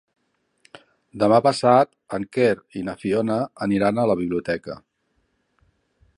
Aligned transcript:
Demà 1.23 1.37
passat 1.47 1.91
en 2.19 2.25
Quer 2.37 2.57
i 2.81 2.85
na 2.89 2.97
Fiona 3.03 3.39
aniran 3.67 4.01
a 4.01 4.09
la 4.15 4.19
biblioteca. 4.25 4.81